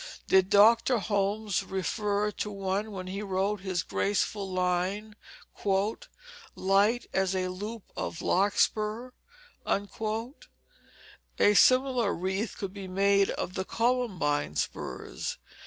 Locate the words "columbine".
13.65-14.55